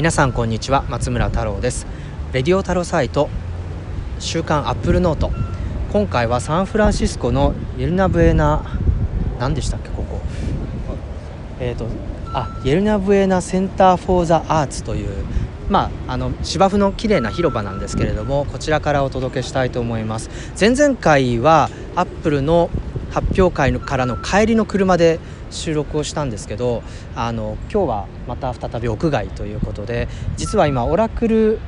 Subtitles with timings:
[0.00, 1.86] 皆さんこんにちは松村太郎です。
[2.32, 3.28] レディオ太郎サイト
[4.18, 5.30] 週刊アップルノート。
[5.92, 8.64] 今回はサンフランシスコのイェルナブエナ
[9.38, 10.22] 何でしたっけここ。
[11.60, 11.86] えっ、ー、と
[12.32, 15.10] あイェルナブエナセンターフォーザアーツという
[15.68, 20.30] まあ、あの芝生の綺麗な広場なんですけれどもこちらからお届けしたいと思います。
[20.58, 22.70] 前々回はアップルの
[23.10, 25.20] 発表会からの帰りの車で
[25.50, 26.82] 収録をしたんですけど
[27.14, 31.58] あの今日はまた再び屋外ということで実は今オラクル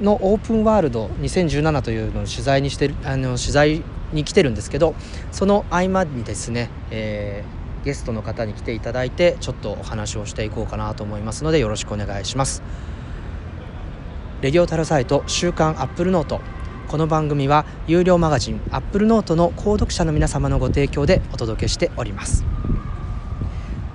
[0.00, 4.94] のオープンワールド2017というのを取材にしてあの取材に来てるんですけど
[5.32, 12.62] その合間にですね、えー、ゲストの方に来ていただいてちょっとお話をしていこうかなと思いますのでよろしくお願いします。
[14.42, 16.42] レディオタルサイト週刊アップルノート
[16.88, 22.44] この番組は有料マガジンアップルノートの購読者の皆様のご提供でお届けしております。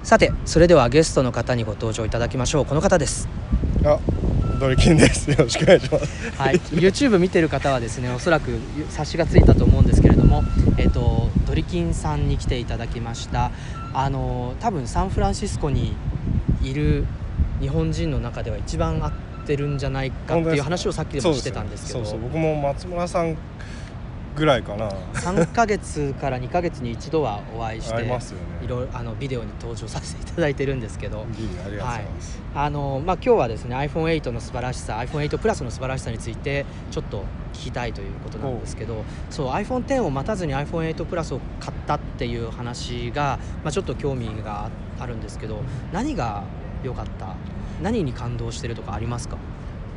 [0.04, 2.66] さてそれではゲストの方にご登場いただきましょう。
[2.66, 3.28] この方です。
[3.84, 4.00] あ
[4.60, 5.30] ドリキンです。
[5.30, 6.32] よろしくお願いします。
[6.38, 6.56] はい。
[6.72, 8.58] YouTube 見てる方はですねおそらく
[8.90, 10.44] 察しがついたと思うんですけれども
[10.78, 13.52] えっ、ー、とドリキンさんに来ていただきました。
[13.94, 15.96] あの多分サンフランシスコに
[16.64, 17.06] いる
[17.60, 19.12] 日本人の中では一番合っ
[19.46, 22.06] てるんじゃないかっていう話をさっきでもしてたんですけど。
[22.06, 23.38] そうそう僕も松村さん
[24.40, 24.90] ぐらいかな。
[24.90, 28.08] 3か月から2か月に一度はお会いしてい
[28.68, 31.20] ろいろあのビデオに登場させていただいてるんですけど。
[31.22, 37.24] ありがとうございます、はい、あのまあ、今日はですね iPhone8 の素晴らしさ iPhone8 プラスの素晴らしさについてちょっと
[37.54, 46.44] 聞きたいということなんですけどそう iPhone10 を待たずに iPhone8 プラスを買ったっていう話が、まあ、ちょっと興味があるんですけど何が
[46.84, 47.36] 良かった？
[47.82, 49.38] 何に感動してるとかありますか？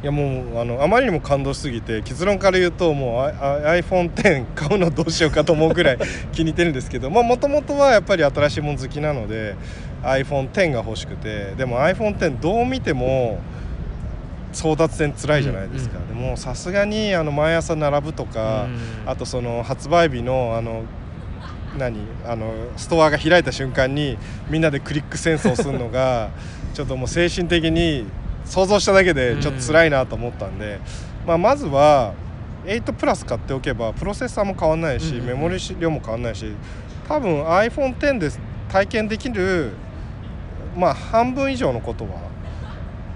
[0.02, 5.98] いやもうあのあまりにも感動しすぎて結論から言うともう iPhone10 買うのどうしようかと思うぐらい
[6.32, 9.54] 気に入ってるんですけどもともとはやっぱり新しいもの好きなので
[10.02, 13.38] iPhone10 が欲しくてでも iPhone10 どう見ても
[14.52, 18.66] 争奪戦つらいじゃないですか、うんうん、でもさすがにあの毎朝並ぶとか、
[19.04, 20.82] うん、あとその発売日のあの
[21.78, 24.18] 何あのストアが開いた瞬間に
[24.50, 26.30] みんなでクリック戦争するのが
[26.74, 28.06] ちょっともう精神的に
[28.52, 30.78] 想像しただけでちょっと辛いなと思ったんで、
[31.22, 32.12] うん、まあ、まずは
[32.66, 36.52] 8プラス買っておけばプロセッサーも変わんないし、うん、メモリ量も変わんないし
[37.08, 38.30] 多分 iPhone10 で
[38.68, 39.70] 体験できる
[40.76, 42.30] まあ半分以上のことは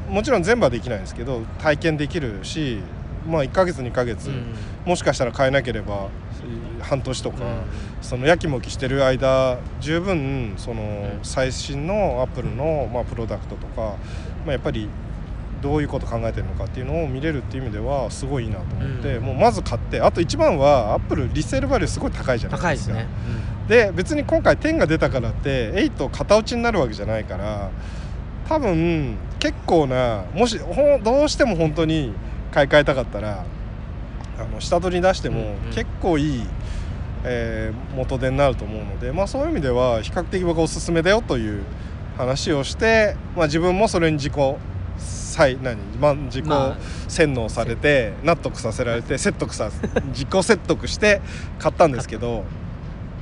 [0.09, 2.79] もちろん全部はできないんですけど体験できるし
[3.29, 4.55] まあ1ヶ月2ヶ月、うん、
[4.87, 6.09] もしかしたら変えなければ
[6.81, 7.63] 半年とか、うん、
[8.01, 13.97] そのやきもきしてる間十分その最新のアップルのまあプロダクトとか、
[14.47, 14.89] まあ、やっぱり
[15.67, 22.95] どういうこと考えてるのかっていうのを見れるっていう意味ではすごいいいなと思って、うん、もうまず買ってあと一番はアップルリセールバリューすごい高いじゃないですか。
[23.69, 27.71] で、ねうん、別に今回10が出たからって8型落ちになるわけじゃないから
[28.49, 30.57] 多分結構なもし
[31.03, 32.13] どうしても本当に
[32.53, 33.45] 買い替えたかったら
[34.39, 36.49] あの下取り出しても結構いい、うんうん、
[37.25, 41.65] えー、元手になると思うので、まあ、そういう意味では比較的僕はおすすめだよという
[42.17, 44.33] 話をして、まあ、自分もそれに自己
[45.37, 46.47] 再何、まあ、自己
[47.09, 49.71] 洗脳されて納得させられて説得さ
[50.09, 51.21] 自己説得して
[51.59, 52.45] 買ったんですけど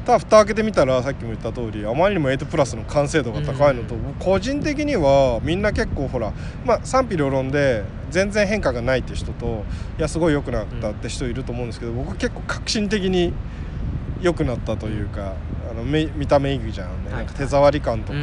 [0.06, 6.32] ただ蓋開けてみたらさっきも言った通りあまりにも8プラスの完成度が高いのと、個人的にはみんな結構ほら、
[6.64, 9.64] まあ、賛否両論で全然変化がないって人と
[9.98, 13.32] いやすごい良くなったって人いると思うんですけど僕結構革新的に
[14.20, 15.34] 良くなったというか
[15.70, 18.19] あの見た目いいじゃんね、なんか手触り感とか。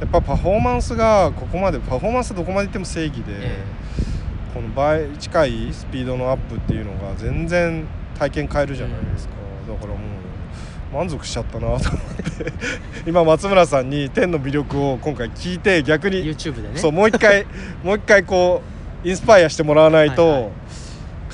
[0.00, 7.86] やっぱパフォーマンスがここまでパフォーマンスどこまでいっても正義で、えー、この倍近いスピードのアップっていうのが全然
[8.18, 9.34] 体験変えるじゃないですか、
[9.68, 10.00] うん、だからも
[10.92, 12.52] う満足しちゃったなと思って。
[13.06, 16.76] 今松村さんに天の魅力を今回聞いて逆に YouTube でね。
[16.76, 17.46] そうもう一回
[17.82, 18.62] もう一回こ
[19.04, 20.50] うインスパイアしてもらわないと、はいはい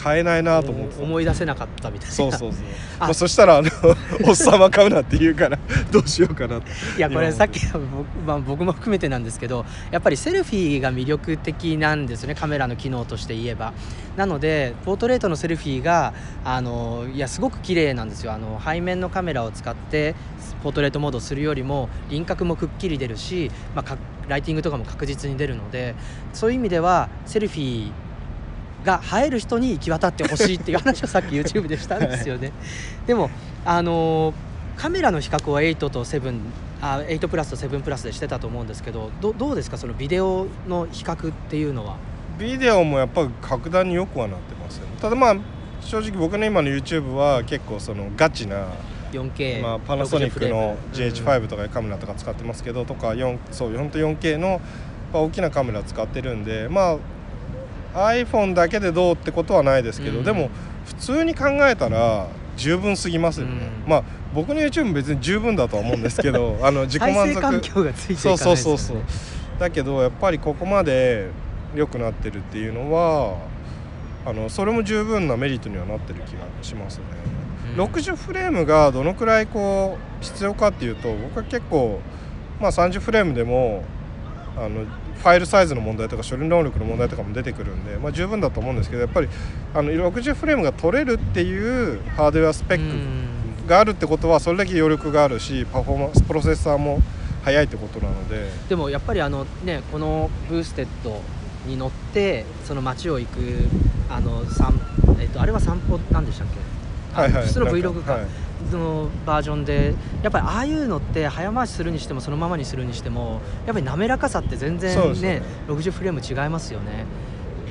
[0.03, 2.15] 買えないなと思って思い出せなかったみたいな。
[2.15, 2.63] そうそうそう。
[2.99, 3.71] まあ、そしたらあの
[4.27, 5.59] おっさんは買うなって言うから
[5.91, 6.61] どうしようかない
[6.99, 7.85] やこれさっき僕,
[8.27, 12.35] まあ、僕も含めてなんですけどやっぱりセルフィーが魅力的なんですよね。
[12.35, 13.73] カメラの機能として言えば。
[14.17, 16.13] なのでポートレートのセルフィーが
[16.45, 18.33] あのいやすごく綺麗なんですよ。
[18.33, 20.15] あの背面のカメラを使って
[20.63, 23.97] ポートレートモードするよりも輪郭もくっきり出るし、まあ、
[24.29, 25.95] ライティングとかも確実に出るので
[26.33, 27.93] そういう意味ではセルフィー
[28.85, 32.49] が映える人に行き渡ってほしいっていう話をさっき YouTube でしたんですよね。
[32.49, 32.53] は
[33.05, 33.31] い、でも
[33.65, 34.33] あの
[34.77, 36.41] カメラの比較は8と7
[36.81, 39.77] あ8プラスと7プラスでしてたと思うんですけどどどうですか？
[39.77, 41.97] そのビデオの比較っていうのは。
[42.39, 45.37] ビデオもやっぱり格段によくはなってますよ、ね、ただまあ
[45.83, 48.67] 正直僕の今の YouTube は結構そのガチな
[49.13, 54.61] 4K、まあ、パナソニックの GH5 とかカメラとか使ってますけど、とか4そう本当 4K の
[55.13, 56.97] ぱ大きなカメラ使ってるんでまあ
[57.95, 60.25] iPhone だけでどうってことはないですけど、うん。
[60.25, 60.51] でも
[60.87, 63.53] 普通に考えたら十分すぎますよね、
[63.85, 63.91] うん。
[63.91, 64.05] まあ
[64.35, 68.39] 僕の YouTube も別に十分だとは思うんですけど あの自己再満生環足境がついていかそうないね。
[68.39, 68.97] そうそうそう
[69.59, 71.29] だけどやっぱりここまで
[71.75, 73.37] 良くなってるっていうのは
[74.25, 77.05] あのそれも十分なメリットにはなってる気がしますね、
[77.77, 77.85] うん。
[77.85, 82.01] 60フレームがどのくらいこう必要かっていうと僕は結構、
[82.61, 83.85] まあ、30フレームでも
[84.57, 84.85] あの
[85.21, 89.29] ファイルサイズの問題とか処理能力の問題とかも出てくるんで、まあ、十分だと思うんですけどやっぱり
[89.75, 93.27] あの60フレームが取れるっていうハードウェアスペッうん
[93.65, 97.01] クがあるってことはそれだけ余力があるしパフォーマンスプロセッサーも
[97.45, 98.51] 速いってことなので。
[98.69, 101.21] でもやっぱりあのねこのブーステッド
[101.67, 103.39] に乗ってその街を行く
[104.09, 104.73] あの散
[105.21, 106.59] えっとあれは散歩なんでしたっけ？
[107.15, 107.47] あはいはい。
[107.47, 108.27] 普通の Vlog か、はい
[108.73, 115.43] のバージョンでやっぱりああいうのって早回しするにしてもそのままにするにしてもやっぱり滑らかさって全然ねね。
[115.69, 117.05] 60フレーム違いますよね。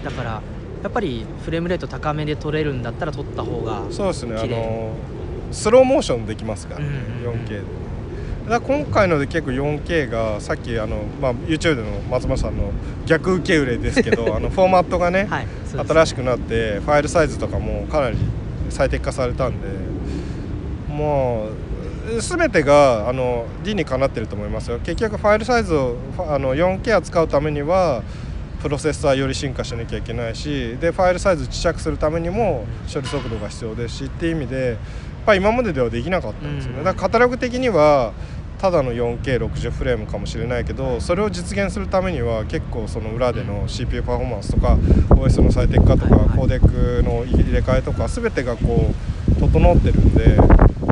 [0.03, 0.41] だから
[0.83, 4.35] やっぱりフレームレート高めで撮れるんだったら撮った方がそうですね。
[4.37, 4.93] あの
[5.51, 6.89] スローモーションできますから、ねう
[7.27, 7.41] んうんうん。
[7.41, 7.61] 4K で。
[8.49, 12.71] だ今回ので結構 4K がさっきあの、まあ、YouTube での松本さんの
[13.05, 18.17] 逆受け売れですけど あのフォーマットがね、はいそうです新しくなってファイルサイズとかもかなり
[18.69, 19.67] 最適化されたんで
[20.99, 21.47] も
[22.17, 24.79] う全てがあの理にかなってると思いますよ。
[24.79, 28.03] 結局ファイルサイズをあの 4K 扱うためには
[28.61, 34.77] プロセッサーより進化しなきゃいけないしでファイルサイズ小さくするためにも処理速度が必要ですしっていう意味でやっ
[35.25, 36.83] ぱり今までではできなかったんですよね、うん。
[36.83, 38.11] だからカタログ的には
[38.57, 44.77] ただの 4K60 フレームかもしれないけどそれを実現するためには結構その裏での CPU パフォーマンスとか
[45.11, 50.37] OS の最適化とかコーデックの入れ替えとか全てがこう整ってるんで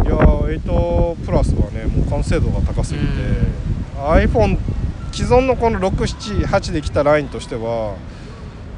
[0.07, 3.05] いや8プラスはねもう完成度が高すぎて。
[3.97, 4.57] iPhone
[5.11, 7.95] 既存のこの678できたラインとしては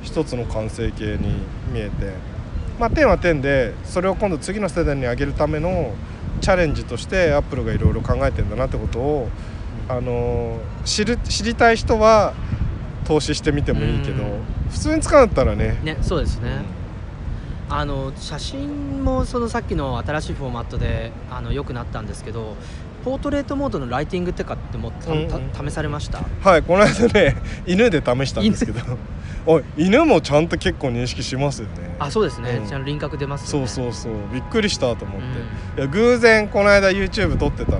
[0.01, 1.33] 一つの完成形に
[1.71, 2.13] 見えて。
[2.79, 5.93] まあ10は10でそれを今度次の世代に上げるための
[6.39, 9.29] チャレンジとしてアップルがいろいろ考えてんだなってことを、
[9.89, 12.33] あの知る知りたい人は
[13.05, 14.29] 投資してみてもいいけど、うん。
[14.69, 15.77] 普通に使うんだったらね。
[15.83, 16.61] ねそうですね、
[17.69, 22.55] あの写真もそのさっきの新しいフォーマットであの良くなったんですけど
[23.05, 25.69] ポートレートモードのライティングってかってもたうん。
[25.69, 26.19] 試されました？
[26.41, 28.81] はいこの間ね 犬で試したんですけど。
[29.45, 31.95] おい犬もちゃんと結構認識しますよね。
[31.97, 32.67] あそうですね、うん。
[32.67, 34.13] ちゃんと輪郭出ますそうそうそう。
[34.33, 35.27] びっくりしたと思って、
[35.75, 35.79] うん。
[35.79, 37.79] いや偶然この間 YouTube 撮ってた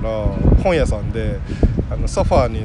[0.64, 1.38] 本屋さんで
[1.90, 2.64] あのソファーに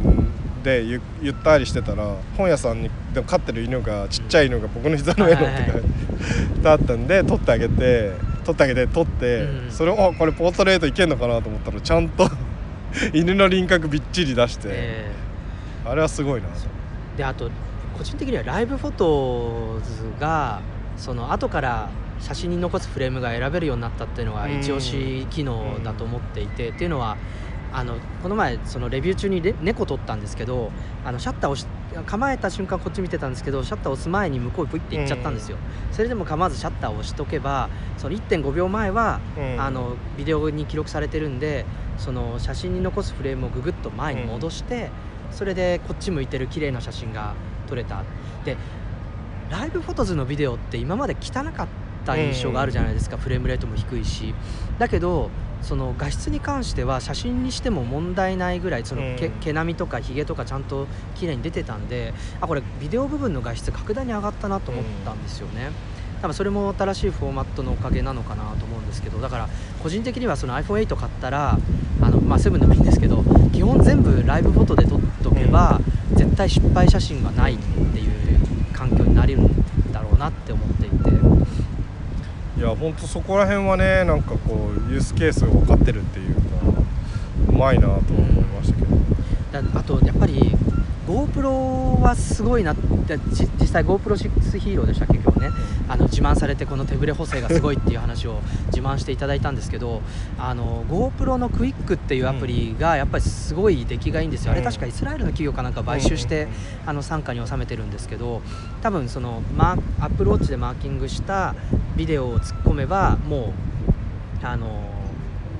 [0.66, 6.82] でゆゆったりしてたら本屋さんにでも飼ってる犬がちっちゃい犬が僕の膝の上に乗ってはい。
[6.82, 8.14] ったんで撮ってあげて
[8.44, 12.28] 撮ってあげて撮って、うんそれをあこれポートレートいけんのかなと思ったらちゃんと
[13.14, 15.12] 犬の輪郭びっちり出して、え。
[15.86, 16.48] あれはすごいな。
[16.48, 17.50] ーであと
[17.98, 20.62] 個人的にはライブフォトズが
[20.98, 21.90] その後から
[22.20, 27.18] 写真に残すフレームが選べるようになったっていうのがうん一押し機能だと思っていて、っていうのは
[27.78, 30.72] あのこの前そのレビュー中にレ猫撮ったんですけど
[31.04, 35.58] あのシャッターを構えた瞬間こっち見てたんですけどシャッターを押す前に向こうプイって行っちゃったんですよ、
[35.92, 39.62] それでも構わずシャッターを押しとけばその1.5秒前は、うん。
[39.62, 41.66] あのビデオに記録されてるんで
[41.98, 44.90] その写真に残すフレームをググッと前に戻して、
[45.32, 47.34] それでこっち向いてる綺麗な写真が
[47.68, 48.04] 撮れた。
[48.46, 48.56] で
[49.50, 51.68] ライブフォトズのビデオって今まで汚かっ
[52.06, 54.34] た印象があるじゃないですか、フレームレートも低いし。
[54.80, 55.30] だけど
[55.62, 59.40] その画質に関しては写真にしても問題ないぐらいその毛,、うん。
[59.40, 65.72] 毛並みとかひげとかちゃんと綺麗に出てたんであこれビデオ部分の画質格段に上がったなと思ったんですよね、
[66.22, 69.50] 多分それも新しいフォーマットのおかげなのかなと思うんですけどだから
[69.82, 71.58] 個人的にはその iPhone8 買ったら
[72.02, 75.80] あの、まあ、7でもいいんですけど基本全部ライブフォトで撮っとけば、
[76.14, 78.14] 絶対失敗写真がないっていう
[78.74, 80.96] 環境になれるんだろうなって思っていて
[82.58, 86.42] いや本当そこら辺はねなんかこうユースケースが分かってるっていうか
[87.50, 88.96] うまいなとは思いましたけど、
[89.52, 90.56] だあとやっぱり
[91.08, 95.50] GoPro はすごいなってじ実際 GoPro6 ヒーローでしたっけ今日ね。
[95.88, 98.42] あの自慢されてこの手ぶれ補正がすごいっていう話を
[98.74, 100.02] 自慢していただいたんですけど
[100.40, 104.66] あの GoPro のクイックっていうアプリがやっぱりすごい出来がいいんですよ、あれうん。
[104.66, 106.50] 確かイスラエルの企業かなんか買収して、うん
[106.88, 108.42] あの傘下に収めてるんですけど
[108.82, 111.56] 多分そのマーアップルウォッチでマーキングした
[111.96, 113.54] ビデオを突っ込めばも
[114.42, 114.90] うあの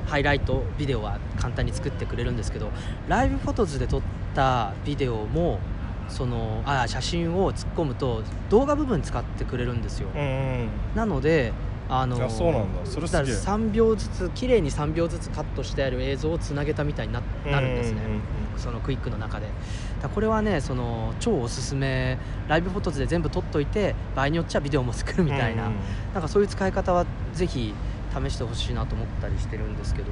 [0.06, 2.72] ハイライトビデオは簡単に作ってくれるんですけど
[3.08, 4.02] ライブフォトズで撮っ
[4.36, 5.60] たビデオも
[6.08, 10.70] そのあ写真を突っ込むと動画部分使ってくれるんですよ、うんうん。
[10.96, 11.52] なので
[11.88, 12.80] あのあそうなんだ。
[12.84, 13.36] それすげえ。
[13.36, 18.06] 3秒ずつ綺麗に3秒ずつカットしてある映像をつなげたみたいにななるんですね、うん。
[18.06, 18.22] うんうん
[18.58, 19.48] そのクイックの中で。
[20.02, 25.80] だこれはねその超おすすめライブフォトズで全部撮っといて場合によっちゃビデオも作るみたいな、うんうん。
[26.14, 27.74] なんかそういう使い方はぜひ
[28.28, 30.12] 試してほしいなと思ったりしてるんですけど。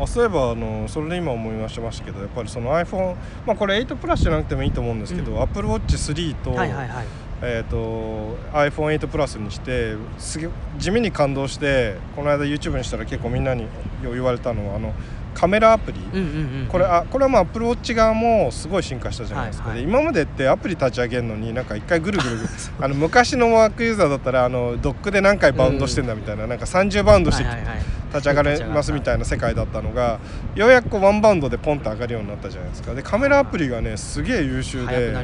[0.00, 3.14] あそういえばあのそれで今思い出しましたけどやっぱりその iPhone
[3.46, 5.42] まあこれ8プラスじゃなくてもいいと思うんですけど、うん。
[5.42, 7.06] AppleWatch3 と,、はいはいはい。
[7.42, 13.66] えー、と iPhone8 プラスにしてすげ地味に感動してこの間 YouTube にしたら結構みんなに
[14.02, 14.94] 言われたのはあの
[15.34, 16.66] カメラアプリ、うんうんうんうん。
[16.68, 19.86] これあこれはまあ Apple Watch 側もすごい進化したじゃないですか、はいはい。
[19.86, 22.38] で今までってアプリ立ち上げるのになんか一回ぐるぐる
[22.80, 27.76] あの昔のワークユーザーだったらあのドックで何回バウンドしてんだみたいな,、なんか30バウンドしてはいはいはい。
[28.14, 30.20] 立ち上がれますみたいな世界だったのが
[30.54, 32.94] ようやくこうワンバウンドでポンと上がるようになったじゃないですか。
[32.94, 35.22] でカメラアプリがねすげえ優秀であ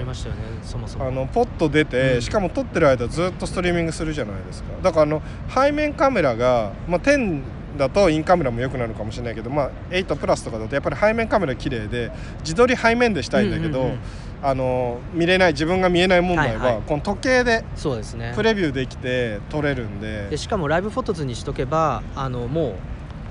[1.10, 2.22] のポッと出て、うん。
[2.22, 4.70] しかも撮ってる間ずっとストリーミングするじゃないですか。
[4.82, 7.42] だからあの背面カメラが、まあ、10
[7.78, 12.10] だとインカメラも良くなるかもしれないけど、まあ、8プラスとかだとやっぱり背面カメラ綺麗で
[12.40, 13.98] 自撮り背面でしたいんだけど、うんうんうん。
[14.42, 16.82] あの見れない自分が見えない問題は、はいはい。
[16.86, 18.32] この時計でそうですね。
[18.34, 20.28] プレビューできて撮れるんで。
[20.30, 22.74] でしかもライブフォトズにしとけばあのもう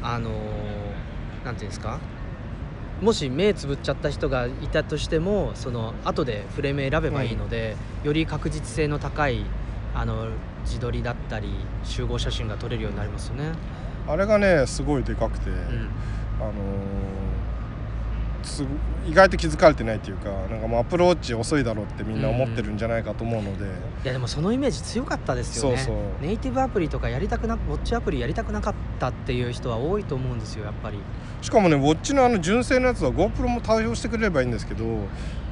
[0.03, 2.00] あのーなんていうんですか？
[3.01, 9.46] もし目つぶっちゃった人がいたとしてもその後でフレーム選べばいいので、より確実性の高い
[9.96, 10.27] あの
[10.65, 11.50] 自撮りだったり
[11.86, 13.51] 集合写真が撮れるようになりますよね。
[14.08, 15.50] あれがねすごいでかくて。
[15.50, 15.89] うん。
[16.39, 16.51] あの
[19.08, 25.88] 意外と気づかれてないっていうかなんかもうアプローチ遅いだろうってみんな思ってるんじゃないかと思うので、いやでもそのイメージ強かったですよね。
[26.22, 31.00] ネイティブアプリとかやりたくなウォッチアプリやりたくなかったっていう人は多いと思うんですよやっぱり。
[31.41, 34.86] しかもねウォッチのあの純正のやつは GoPro も対応してくれればいいんですけど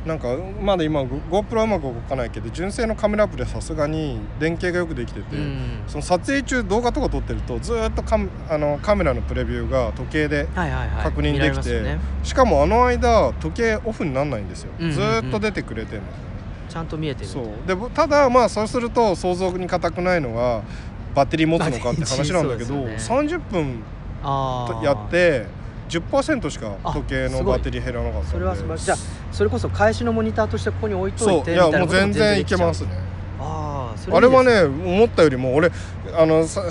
[0.05, 5.83] なんかまだ今 GoPro はうまく動かないけど純正のカメラアプリはさすがに連携がよくできてて、うん。
[5.87, 11.03] その撮影中動画とか撮ってるとずーっとカメあのカメラのプレビューが時計ではいはいはい。
[11.03, 11.99] 確認できて、ますよね。
[12.23, 14.95] しかもあの間時計オフにならないんですよ、うんうんうん。
[14.95, 16.27] ずーっと出てくれてるんですよね
[16.69, 17.67] ちゃんと見えてるそう。
[17.67, 20.63] でぼただまあそうすると想像に難くないのは
[21.15, 23.83] バッテリー持つのかって話なんだけど、まあ電池そうです30分
[24.83, 25.45] やって
[25.89, 28.85] 10%しかあ時計のバッテリー減らなかったそれは素晴らしい。
[28.85, 28.97] じゃあ
[29.31, 32.89] それこそ返しのモニターとしてここに置いとそいうていやもう全然いけますね。
[33.39, 35.71] ああそれあれはね思ったよりも俺
[36.17, 36.69] あのさんん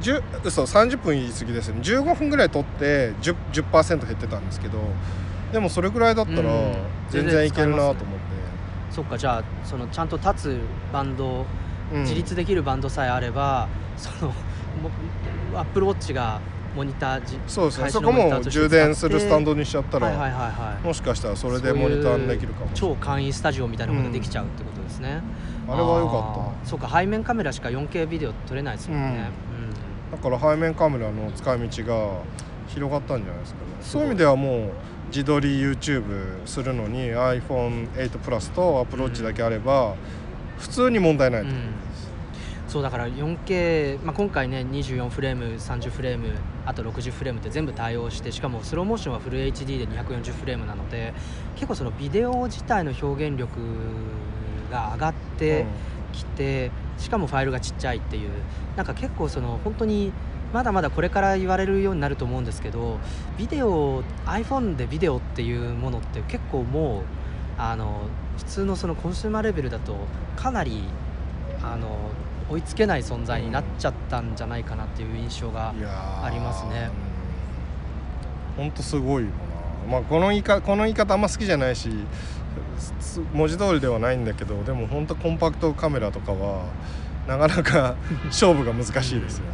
[0.00, 1.80] 10嘘30分言い過ぎですね。
[1.80, 4.78] 15分ぐらい取って 10%, 10減ってたんですけど
[5.52, 6.74] でもそれぐらいだったらうん。
[7.10, 8.04] 全然いけるなと思って、
[8.90, 10.60] そっかじゃあそのちゃんと立つ
[10.92, 11.44] バンド
[11.92, 12.02] うん。
[12.04, 14.32] 自立できるバンドさえあれば、その
[15.54, 16.40] アップルウォッチが
[16.74, 17.90] モニターじそうですね。
[17.90, 20.86] そこも充電するスタンドににしちゃったら、はいはいはいはい。
[20.86, 25.22] もしかしたらそれでモニターにできるかも超簡易スタジオみたいなことができちゃうってことですね、
[25.68, 29.28] あれは良かあーそうか背面カメラしか 4K ビデオ撮れないですもんね、
[30.14, 32.22] っただから背面カメラの使い道が
[32.68, 33.66] 広がったんじゃないですかね。
[33.80, 34.70] すごいうそいう意味ではもう
[35.08, 39.94] 自撮り YouTube するのに iPhone8 プラスと Apple Watch だけあれば
[40.58, 41.54] 普通に問題ないと、うん。
[42.68, 46.28] そうだから 4K、まあ、今回ね24フレーム30フレーム
[46.64, 51.12] あと60フレームって全部対応してしかもスローモーションはフル HD で240フレームなので
[51.54, 53.58] 結構そのビデオ自体の表現力
[54.70, 55.66] が上がって
[56.12, 58.30] きて、しかもファイルがちっちゃいっていう
[58.76, 60.12] なんか結構その本当に
[60.52, 62.98] まだまだこれから言われるようになると思うんですけど
[63.38, 67.02] ビデオ iPhone でビデオっていうものって結構もう
[67.58, 68.02] あの
[68.36, 69.96] 普通のそのコンシューマーレベルだと
[70.36, 70.84] かなり
[71.62, 72.10] あの
[72.52, 76.90] 追いつけない存在になっちゃったんじゃないかなっていう印象がありますね。
[78.56, 79.30] ほんとすごいよ
[79.86, 81.90] な、まあ、この言いかこの言い方あんま好きじゃないし
[83.00, 86.66] す文字通りではないんだけどでも本当コンパクトカメラとかは
[87.26, 87.94] なかなか
[88.26, 89.46] 勝負が難しいですよ。
[89.46, 89.50] ね、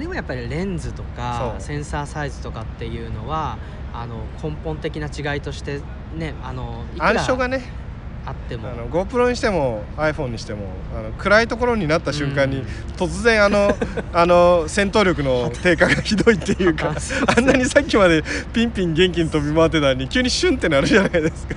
[0.00, 3.58] でもやっぱりレンズとかセンサーサイズとかっていうのは
[3.94, 5.80] あの根本的な違いとして
[6.16, 7.85] ねあの暗所がね
[8.26, 8.68] あっても。
[8.68, 12.66] あの GoPro にしても iPhone にしてもあの暗いところになった瞬間に、うん。
[12.96, 13.74] 突然あの
[14.12, 16.94] あの戦闘力の低下がひどいっていうか
[17.36, 21.54] あんなにさっきまでピンピン元気に飛び回ってたのに急にシュンってなるじゃないですか。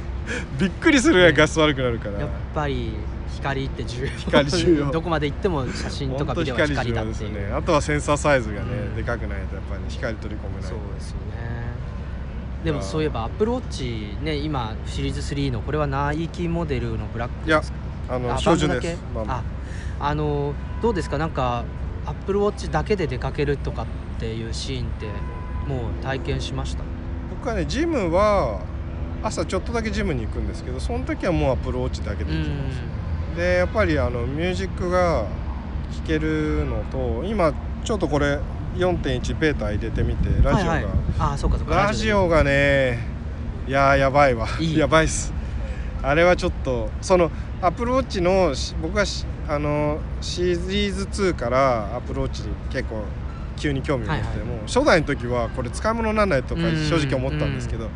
[0.59, 2.93] びっくりするぐらい画質悪くなるから、やっぱり
[3.35, 4.09] 光って重要。
[4.09, 4.91] 光重要。
[4.91, 7.33] どこまで行っても写真とかビデオは光だってですいう。
[7.33, 10.69] ねあとはセンサーサイズがね、うんでかくないとやっぱり光取り込めない。
[10.69, 11.78] そうですよね
[12.63, 17.77] でもそういえば Apple Watch ね今シリーズ3のこれはナイキモデルのブラックですか？
[18.09, 19.43] あのあ標準ですまあ。
[19.99, 21.17] ああのどうですか？
[21.17, 21.63] なんか
[22.05, 23.85] Apple Watch だけで出かけるとかっ
[24.19, 25.05] ていうシーンって
[25.67, 26.83] もう体験しました？
[27.29, 28.61] 僕はねジムは
[29.23, 35.25] 朝ちょっとだけジムに行くんですけどその時はもうアプローチだけで行きます、でやっぱりあのミュージックが
[35.91, 38.39] 聞けるのと今ちょっとこれ
[38.75, 41.75] 4.1ベータ入れてみてラジオが、はいはい、あそうかそうか。
[41.75, 42.99] ラジオがね
[43.67, 44.47] いやーやばいわ。
[44.59, 45.33] やばいっす。
[46.01, 47.29] あれはちょっとその
[47.61, 53.03] アップルウォッチのし僕がしあのシリーズ2からアップルウォッチに結構
[53.57, 54.47] 急に興味を持って、はいはい。
[54.47, 57.89] もう初代の時はこれ使い物にならないとかうん正直思ったんですけど、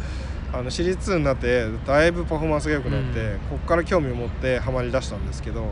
[0.51, 3.39] あのシリーズ2になってだいぶパフォーマンスが良くなって、うん。
[3.39, 5.72] ここから興味を持ってハマりだしたんですけど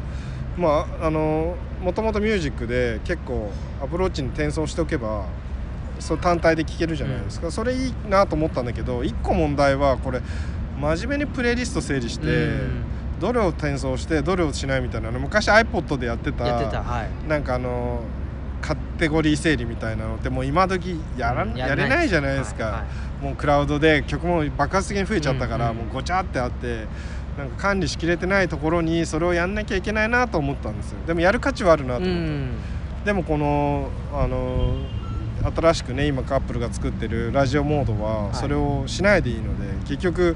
[0.58, 3.52] まああのもともとミュージックで結構
[3.84, 5.26] アプローチに転送しておけば
[6.00, 10.22] そう単体で聴けるじゃないですか、それいいなと思ったんだけど一個問題はこれ
[10.82, 12.84] 真面目にプレイリスト整理して、うん。
[13.20, 15.20] どれを転送してどれをしないみたいなの。
[15.20, 17.30] 昔 iPod でやってたやってたはい。
[17.30, 18.02] なんかあの
[18.62, 20.16] カテゴリー整理みたいなの。
[20.16, 22.80] ってもう今時やら、うんやれないじゃないですか、はいは
[23.22, 23.26] い。
[23.26, 25.86] もうクラウドで曲も爆発的に増えちゃったから、うんうん。
[25.86, 26.88] もうごちゃってあって
[27.38, 30.98] なんか管理しきれてないところにそれをやんなきゃいけないなと思ったんですよ。
[31.08, 33.06] でもやる価値はあるなとう思った、ん。
[33.06, 34.76] でもこのあの
[35.56, 38.36] 新しくね今カップルが作ってるラジオモードはい。
[38.36, 40.36] それをしないでいいので、結局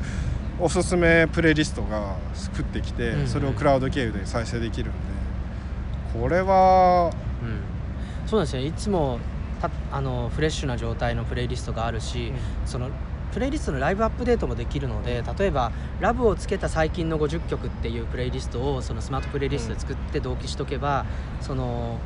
[0.59, 2.15] おすすめプレイリストが
[2.57, 3.27] 降ってきて、うんうん。
[3.27, 6.19] それをクラウド経由で再生できるんで。
[6.19, 7.11] これは
[7.43, 8.27] うん。
[8.27, 8.63] そうですよ。
[8.63, 9.19] いつも
[9.61, 12.31] たあのフレッシュな状態のプレイリストがあるし、
[12.65, 12.89] その
[13.35, 21.05] プレイリストのライブアップデートもできるので例えば「ラブをつけた最近の50曲」っていうプレイリストをそのスマートプレイリストで作って同期しとけば、
[21.41, 21.97] その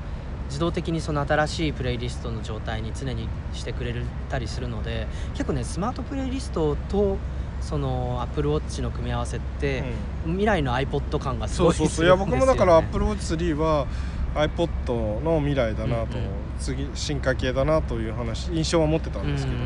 [0.47, 3.93] 自動的にその新しいプレイリストの状態に常にしてくれ
[4.27, 7.19] たりするので結構ねスマートプレイリストと
[7.61, 9.83] その AppleWatch の組み合わせって、
[10.25, 12.05] 未来の iPod 感がすごいそうそうそう。
[12.07, 13.85] いや僕もだからア AppleWatch3 は
[14.33, 16.21] iPod の未来だなと、う。
[16.21, 16.29] んうん。
[16.59, 19.57] 次進化系だなという話印象は持ってたんですけど、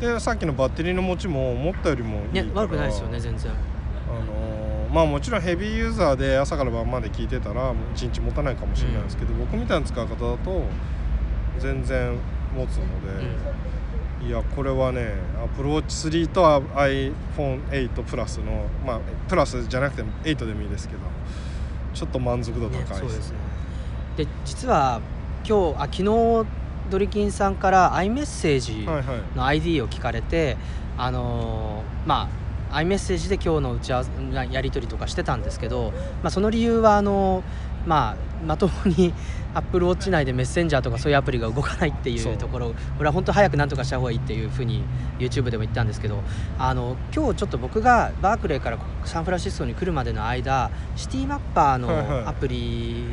[0.00, 3.50] でさっきのバッテリーの持ちも思ったよりもいい悪くないですよね全然。
[3.52, 3.54] あ
[4.24, 4.58] のー
[4.92, 10.62] まあもちろんヘビーユーザーで朝から晩まで聞いてたら1日持たないかもしれないですけど、僕みたいな使い方だと
[11.58, 12.16] 全然
[12.56, 12.84] 持つの
[14.22, 15.12] で、いやこれはね
[15.58, 16.42] AppleWatch3 と
[16.74, 21.00] iPhone8 プラスのまあプラスじゃなくても8でもいいですけど
[21.92, 23.36] ちょっと満足度高いねです,、そうですね。
[24.16, 25.02] で実は
[25.46, 26.46] 今日あ昨日
[26.90, 29.36] ドリキンさんから iMessage はいはい。
[29.36, 30.56] の ID を聞かれて、
[30.96, 37.42] あのーまあ iMessage で今日の打ち合わせややり取りとかしてたんですけど、まあ、その理由はあの
[37.86, 39.12] まあまともに
[39.54, 42.34] Apple Watch 内でメッセンジャーとかそういうアプリが動かないっていそう。
[42.34, 44.84] うところこれは本当早くなんとかした方がいいっていうふうに
[45.18, 46.22] YouTube でも言ったんですけど
[46.58, 53.04] あの今日ちょっと僕がバークレーからサンフランシスコに来るまでの間シティマッパーのアプリ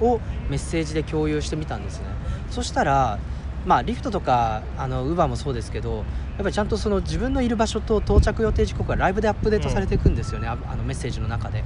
[0.00, 2.06] をメッセージで共有してみたんですね。
[2.50, 3.18] そしたら
[3.64, 6.04] まあリフトとかあの Uber もそうですけどやっ
[6.38, 11.62] ぱりちゃんとその自分のいる場所と到着予定時刻がライブでアップデートされていくんですよね、ああのメッセージの中で。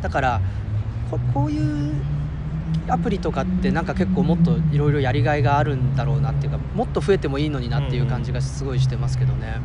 [0.00, 0.40] だから
[1.18, 1.92] ここういう
[2.88, 9.56] アプリとかってなんか結構もっといろいろやりがいがあるんだろうなっていうかもっと増えてもいいのになっていう感じがすごいしてますけどね、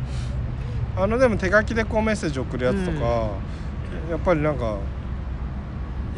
[0.96, 3.32] あのでも手書きでこうメッセージ送るやつとか、
[4.10, 4.78] やっぱりなんか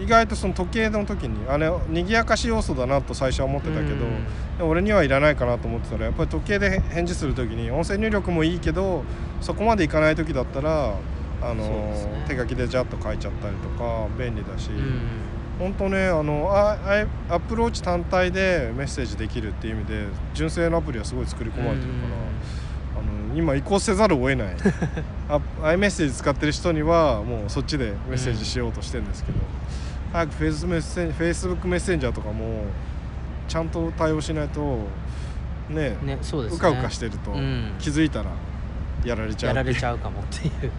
[0.02, 4.06] 意外とその時計の時にあれ賑やかし要素だなと最初は思ってたけど、
[4.60, 4.70] うん。
[4.70, 9.04] 俺にはいらないかなと思ってたらやっぱり時計で返事する時に音声入力もいいけど
[9.41, 10.96] そこまでいかない時だったら
[11.41, 12.25] あの、ね。
[12.27, 15.01] 手書きでジャッと書いちゃったりとか便利だし、うん。
[15.60, 16.71] 本当ねあのあ
[17.30, 21.99] あアップローチ単体でメッセージできるっていう意味で純正のアプリはすごい作り込まれてるか
[22.95, 24.56] ら、あの今移行せざるを得ない。
[25.30, 29.38] あ iMessage 使ってる人にはもうそっちでメッセージしようとしてるんですけど、
[30.13, 32.63] 早くフェイスメッセン Facebook メッセンジャーとかも
[33.47, 34.80] ちゃんと対応しないと
[35.69, 36.58] ねねそうですね。
[36.58, 37.73] うかうかしてるとうん。
[37.77, 38.32] 気づいたら
[39.06, 39.49] やられちゃう。
[39.49, 40.71] やられちゃうかもっていう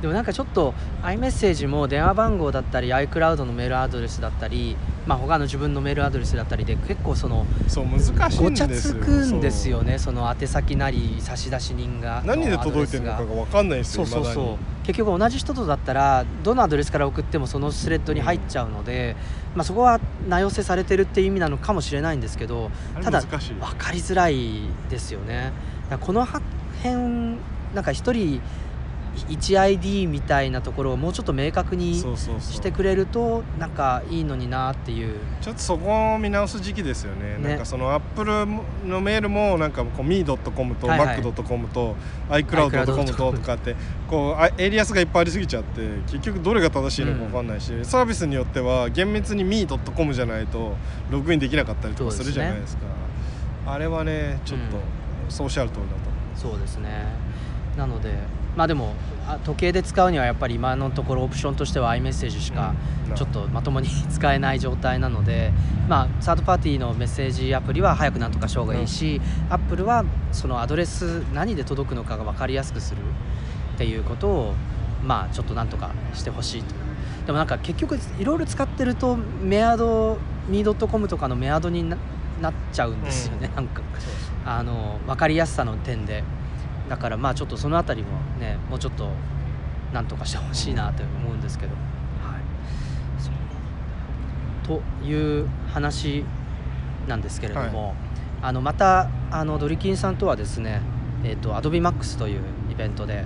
[0.00, 9.98] でもなんかちょっと iMessage も電話番号だったり iCloud のメールアドレスだったり、まあ、他の自分のメールアドレスだったりで結構そのそう難しいごちゃつくんですよね。
[9.98, 14.56] その宛先なり差出人が何で届いてるのかが分かんないんですよそうそうそう。
[14.86, 19.16] 結局同じ人とだったらどのアドレスから送ってもそのスレッドに入っちゃうので、
[19.56, 22.70] まあ、そこは名寄せされてるっていう意味なのかもしれないんですけど
[23.02, 23.28] ただ分
[23.76, 25.52] かりづらいですよね。
[26.00, 27.38] この辺
[27.74, 28.40] なんか一人
[29.28, 32.52] 1ID みたいなところをもうちょっと明確にそうそうそう。
[32.52, 35.16] してくれるとなんかいいのになっていう。
[35.40, 37.38] ちょっとそこを見直す時期ですよね。
[37.38, 37.48] ね。
[37.48, 38.46] なんかそのアップル
[38.88, 41.96] のメールもなんかこう me.com と mac.com と
[42.28, 43.74] icloud.com ととかって
[44.08, 50.76] こうあエリアスがいっぱいありすぎちゃって結局どれが正しいのか分かんないし、サービスによっては厳密に me.com じゃないと
[51.10, 52.82] ログインできなかったりとかするじゃないですか。
[53.66, 54.82] あれはねちょっとうん。
[55.28, 56.52] ソーシャル通りだと思う。
[56.52, 57.04] そうですね。
[57.76, 58.14] なので
[58.56, 58.94] まあでも
[59.26, 62.74] あ時計で使うにはやっぱり今のところオプションとしては iMessage しか
[63.08, 63.14] うん。
[63.14, 65.52] ちょっとまともに使えない状態なので、
[65.88, 72.98] まあ、サードパーティーのメッセージアプリは早くなんとかした方がいいし、アップルはそのアドレス何で届くのかが分かりやすくする
[73.74, 74.54] っていうことを
[75.04, 76.74] まあちょっとなんとかしてほしいと。
[77.26, 81.96] でもなんか結局いろいろ使ってるとメアドミードットコムとかのメアドにな
[82.40, 83.80] なっちゃうんですよね、なんか
[84.44, 86.22] あの分かりやすさの点で
[86.88, 89.10] だからまあちょっとそのあたりもねもうちょっと
[89.92, 92.42] なんとかしてほしいなと思うんですけど、はい。
[94.66, 96.24] という話
[97.06, 97.94] なんですけれども、
[98.42, 100.82] あのまたあのドリキンさんとはですね、
[101.24, 103.24] えー、と AdobeMax というイベントで、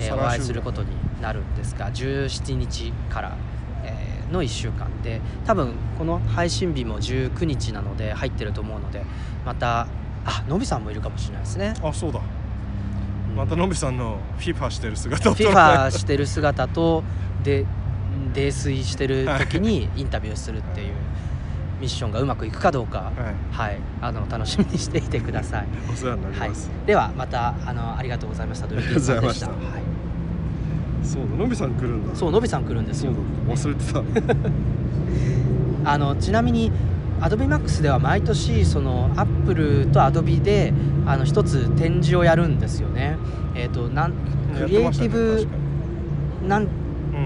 [0.00, 0.90] えーお会いすることに
[1.20, 3.36] なるんですが17日から、
[3.82, 9.02] えーの1週間で多分この配信日も19日なので入ってると思うので
[9.46, 9.86] また
[10.24, 11.74] あのびさんもいるかもしれないですね。
[11.82, 12.20] あそうだ。
[12.20, 12.26] うん
[13.38, 17.04] またのびさんのフィファしてる姿をフィファしてる姿と
[17.44, 17.64] で
[18.34, 20.94] 泥酔してる時にインタビューするっていう
[21.80, 23.56] ミッションがうまくいくかどうか、はい。
[23.56, 25.68] はい、あの楽しみにしていてください。
[25.88, 26.48] お世話になりはい。
[26.48, 28.66] ます、、ではまたあのありがとうございました。
[28.66, 29.00] ありがとうご。
[29.00, 29.46] ざいました。
[29.46, 29.56] はい、
[31.04, 32.16] そうだのびさん来るんだ。
[32.16, 33.12] そうのびさん来るんですよ。
[33.48, 34.02] 忘れてた。
[35.92, 36.72] あのちなみに
[37.20, 40.72] AdobeMax では毎年その Apple と Adobe で
[41.06, 43.16] あの一つ展示をやるんですよね。
[43.54, 44.12] えっ、となん
[44.56, 45.46] クリエイティブ
[46.46, 46.70] なんブ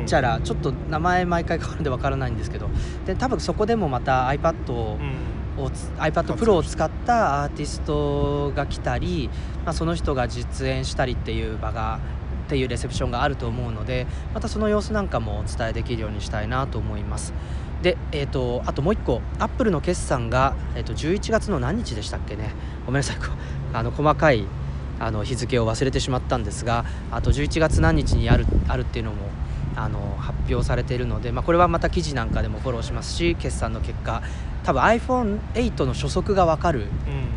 [0.07, 2.69] ちゃらちょっと名前毎回変わるんでわからないんですけど。
[3.07, 4.99] で多分そこでもまた iPad を,、
[5.99, 9.29] iPad Pro を使ったアーティストが来たり、
[9.65, 12.01] まあ、その人が実演したりっていう場が
[12.47, 17.33] っていうレセプションがあると思うのでまたその様子なんかもお伝えできるようにしたいなと思います
[17.83, 22.55] で、えー、とあともう1個アップルの決算が、えー、と11月の何日でしたっけね。
[22.87, 23.17] ごめんなさい
[23.75, 24.47] あの細かい
[25.01, 29.17] あの日付を忘れてしまったんですがあと11月何日にあるあるっていうのも
[29.77, 34.23] あの発表されているので、まあ、これはまた記事なんかでもフォローしますし決算の結果。
[34.65, 36.87] 多分 iPhone8 の初速が分かる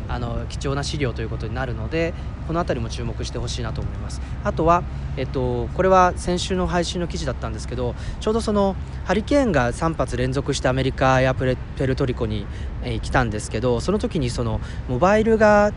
[0.07, 2.13] あの貴重な資料ということになるので
[2.45, 4.21] この辺りも注目してほしいなと思います。
[4.43, 4.83] あとは、
[5.17, 12.45] えっと、これは先週の配信の記事だったんですけどちょうどそのハリケーンが3発連続してアメリカやプレペルトリコに、
[12.83, 15.73] えー来たんですけどその時にそのモバイルが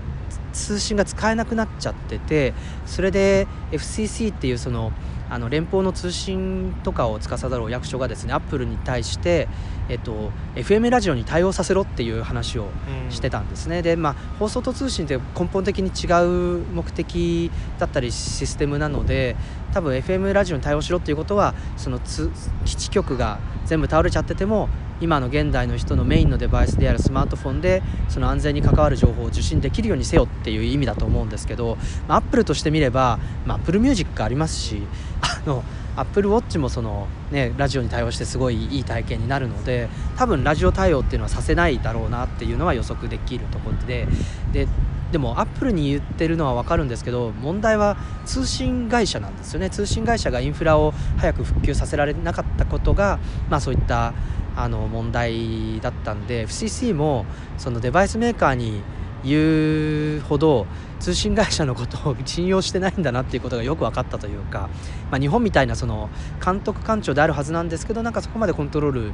[0.52, 2.54] 通信が使えなくなっちゃってて
[2.86, 4.92] それで FCC っていうその
[5.30, 9.48] あの連邦の通信とかを司る役所がですねアップルに対して、
[9.88, 12.68] えっと、FM ラジオに対応させろっていう話を
[13.10, 13.82] してたんですね。
[13.82, 19.36] で、まあ、放送と通信って根本的に違う目的だったりシステムなので
[19.72, 22.30] 多分 FM ラジオに対応しろっていうことはそのつ
[22.64, 24.68] 基地局が全部倒れちゃってても
[25.00, 31.76] 今の現代の人のメインのデバイスであるスマートフォンでその安全に関わる情報を受信できるようにせよっていう意味だと思うんですけど、
[32.08, 34.82] まあ、アップルとしてみれば、まあ、Apple Music ありますし
[35.22, 35.62] あの
[35.96, 44.06] Apple Watch もその、ね、ラジオに対応してすごいいい体験になるので多分ラジオ対応っていうのはさせないだろうなっていうのは予測できるところで
[44.52, 44.68] で
[45.12, 49.70] でもアップルに言ってるのは分かるんですけど問題は通信会社なんですよね。
[49.70, 54.12] 通信会社がインフラを早く復旧させられなかったことが、まあ、そういった
[54.58, 57.26] あの問題だったんで FCC も
[57.58, 58.82] そのデバイスメーカーに
[59.24, 60.66] 言うほど
[60.98, 64.68] 通信会社のことを信用してないんだなっていうことがよく分かったというか、
[65.10, 66.10] まあ、日本みたいなその
[66.44, 69.12] 監督官庁であるはずなんですけどなんかそこまでコントロール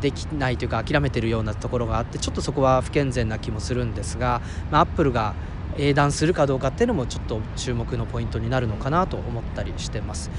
[0.00, 5.34] できないというか諦めてるようなところがあってちょっとそこは不健全な気もするんですが、まあ、アップルが
[5.76, 10.30] 英断するかどうかっていうのもちょっと注目のポイントになるのかなと思ったりしてます。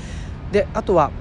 [0.51, 1.11] であとは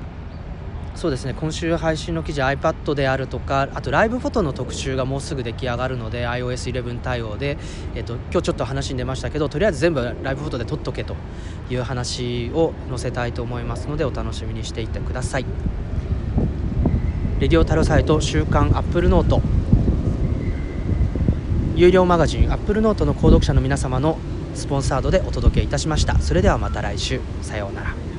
[1.01, 1.33] そうですね。
[1.33, 7.57] 今週配信の記事 iPad であるとかあとライブフォトの特集がもうすぐ出来上がるので iOS11 対応で、
[7.95, 11.17] えっと、今日ちょっと話に出ましたけどとりあえず全部ライブフォトで撮っとけと
[11.71, 15.47] いう話を載せたいと思いますのでお楽しみにしていてください。
[17.39, 19.41] レディオタルサイト週刊アップルノート。
[21.77, 24.19] 有料マガジンアップルノートの購読者の皆様の
[24.55, 26.19] スポンサードでお届けいたしました。
[26.19, 27.23] それではまた来週。
[27.41, 28.10] さようなら。